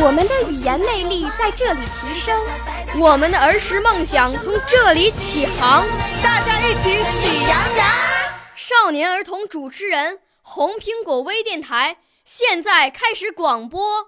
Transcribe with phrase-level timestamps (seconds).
[0.00, 2.40] 我们的语言魅力在这里提升，
[3.00, 5.84] 我们的儿时梦想从这里起航。
[6.22, 7.88] 大家一起喜羊羊。
[8.54, 14.06] 少年儿童主持人，红苹果微电台现在开始广播。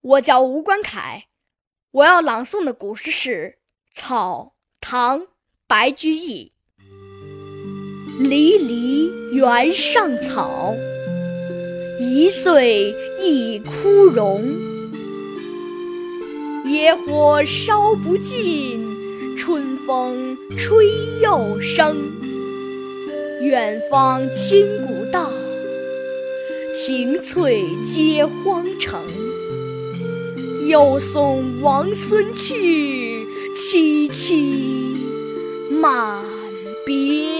[0.00, 1.26] 我叫吴冠凯，
[1.90, 3.58] 我要朗诵的古诗是
[3.94, 5.20] 《草》，唐·
[5.66, 6.54] 白居易。
[8.20, 10.74] 离离原上草，
[11.98, 14.44] 一岁一枯荣。
[16.66, 18.86] 野火烧不尽，
[19.38, 20.86] 春风吹
[21.22, 21.96] 又生。
[23.40, 25.32] 远芳侵古道，
[26.74, 29.00] 晴翠接荒城。
[30.68, 33.24] 又送王孙去，
[33.56, 34.34] 萋萋
[35.70, 36.22] 满
[36.84, 37.39] 别